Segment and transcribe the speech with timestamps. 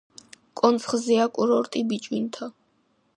[0.61, 2.53] კონცხზეა კურორტი ბიჭვინთა.